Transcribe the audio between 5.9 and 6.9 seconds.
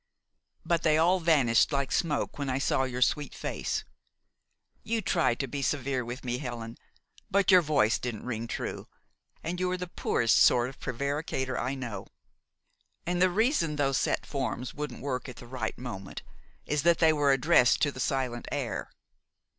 with me, Helen;